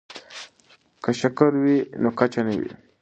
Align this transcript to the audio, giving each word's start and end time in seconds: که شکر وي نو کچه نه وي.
که 1.03 1.11
شکر 1.19 1.51
وي 1.63 1.77
نو 2.01 2.09
کچه 2.19 2.41
نه 2.47 2.53
وي. 2.59 2.71